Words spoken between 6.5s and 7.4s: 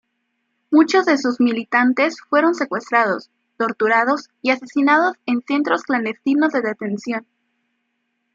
de detención.